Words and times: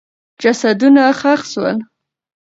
جسدونه 0.41 1.03
ښخ 1.19 1.41
سول. 1.53 1.77